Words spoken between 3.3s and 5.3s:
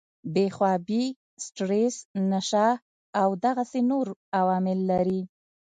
دغسې نور عوامل لري